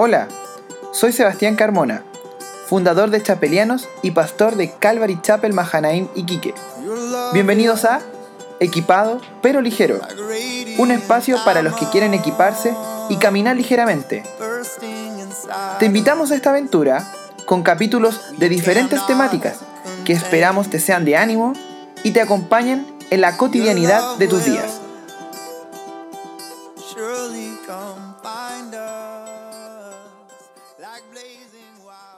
Hola, 0.00 0.28
soy 0.92 1.10
Sebastián 1.10 1.56
Carmona, 1.56 2.04
fundador 2.68 3.10
de 3.10 3.20
Chapelianos 3.20 3.88
y 4.00 4.12
pastor 4.12 4.54
de 4.54 4.70
Calvary 4.70 5.18
Chapel 5.20 5.52
Mahanaim 5.52 6.06
Iquique. 6.14 6.54
Bienvenidos 7.32 7.84
a 7.84 8.00
Equipado 8.60 9.20
pero 9.42 9.60
Ligero, 9.60 9.98
un 10.78 10.92
espacio 10.92 11.38
para 11.44 11.62
los 11.62 11.74
que 11.74 11.88
quieren 11.90 12.14
equiparse 12.14 12.76
y 13.08 13.16
caminar 13.16 13.56
ligeramente. 13.56 14.22
Te 15.80 15.86
invitamos 15.86 16.30
a 16.30 16.36
esta 16.36 16.50
aventura 16.50 17.12
con 17.44 17.64
capítulos 17.64 18.20
de 18.38 18.48
diferentes 18.48 19.04
temáticas 19.04 19.58
que 20.04 20.12
esperamos 20.12 20.70
te 20.70 20.78
sean 20.78 21.04
de 21.04 21.16
ánimo 21.16 21.54
y 22.04 22.12
te 22.12 22.20
acompañen 22.20 22.86
en 23.10 23.20
la 23.20 23.36
cotidianidad 23.36 24.16
de 24.16 24.28
tus 24.28 24.44
días. 24.44 24.80
like 30.98 31.10
blazing 31.12 31.84
wild. 31.84 32.17